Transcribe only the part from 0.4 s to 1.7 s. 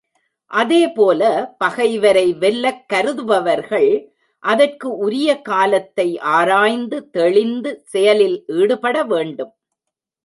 அதே போலப்